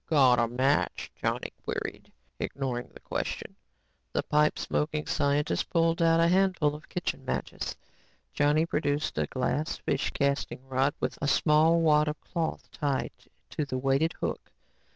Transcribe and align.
"Got 0.09 0.39
a 0.39 0.47
match?" 0.47 1.11
Johnny 1.15 1.53
queried, 1.63 2.11
ignoring 2.39 2.89
the 2.91 2.99
question. 2.99 3.55
The 4.13 4.23
pipe 4.23 4.57
smoking 4.57 5.05
scientist 5.05 5.69
pulled 5.69 6.01
out 6.01 6.19
a 6.19 6.27
handful 6.27 6.73
of 6.73 6.89
kitchen 6.89 7.23
matches. 7.23 7.75
Johnny 8.33 8.65
produced 8.65 9.19
a 9.19 9.27
glass 9.27 9.77
fish 9.77 10.09
casting 10.09 10.67
rod 10.67 10.95
with 10.99 11.19
a 11.21 11.27
small 11.27 11.81
wad 11.81 12.07
of 12.07 12.19
cloth 12.19 12.67
tied 12.71 13.11
to 13.51 13.63
the 13.63 13.77
weighted 13.77 14.13
hook. 14.13 14.51